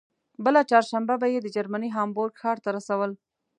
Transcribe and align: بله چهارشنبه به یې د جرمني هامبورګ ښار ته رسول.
بله 0.45 0.61
چهارشنبه 0.69 1.15
به 1.21 1.27
یې 1.33 1.39
د 1.41 1.47
جرمني 1.55 1.89
هامبورګ 1.95 2.33
ښار 2.41 2.57
ته 2.63 2.69
رسول. 2.77 3.11